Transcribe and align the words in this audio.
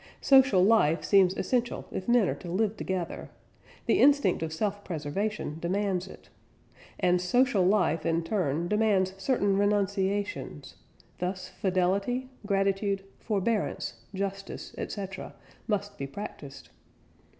Social 0.19 0.63
life 0.63 1.03
seems 1.03 1.37
essential 1.37 1.85
if 1.91 2.07
men 2.07 2.27
are 2.27 2.33
to 2.33 2.49
live 2.49 2.75
together 2.75 3.29
the 3.85 4.01
instinct 4.01 4.41
of 4.41 4.51
self 4.51 4.83
preservation 4.83 5.59
demands 5.59 6.07
it 6.07 6.29
and 6.99 7.21
social 7.21 7.63
life 7.63 8.03
in 8.03 8.23
turn 8.23 8.67
demands 8.67 9.13
certain 9.19 9.57
renunciations: 9.59 10.73
thus 11.19 11.49
fidelity, 11.49 12.31
gratitude, 12.47 13.03
forbearance, 13.19 14.01
justice, 14.15 14.73
etc., 14.75 15.35
must 15.67 15.99
be 15.99 16.07
practised. 16.07 16.69